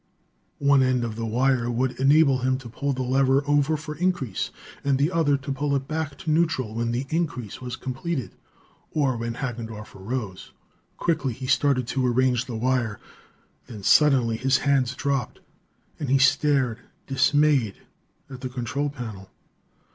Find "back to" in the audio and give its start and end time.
5.87-6.31